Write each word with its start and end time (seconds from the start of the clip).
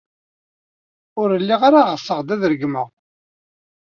Ur 1.21 1.29
lliɣ 1.41 1.61
ara 1.67 1.81
ɣseɣ 1.95 2.17
ad 2.19 2.29
k-regmeɣ. 2.41 2.87